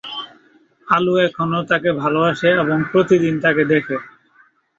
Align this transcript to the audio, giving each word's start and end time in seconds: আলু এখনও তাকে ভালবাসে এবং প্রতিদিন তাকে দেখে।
আলু 0.87 1.13
এখনও 1.27 1.61
তাকে 1.71 1.89
ভালবাসে 2.01 2.49
এবং 2.61 2.77
প্রতিদিন 2.91 3.35
তাকে 3.43 3.63
দেখে। 3.71 3.97